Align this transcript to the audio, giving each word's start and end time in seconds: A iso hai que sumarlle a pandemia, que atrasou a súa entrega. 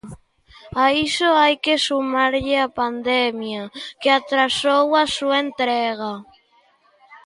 A 0.83 0.85
iso 1.07 1.29
hai 1.41 1.55
que 1.63 1.75
sumarlle 1.87 2.57
a 2.65 2.73
pandemia, 2.79 3.63
que 4.01 4.09
atrasou 4.17 4.85
a 5.03 5.05
súa 5.15 5.37
entrega. 5.45 6.13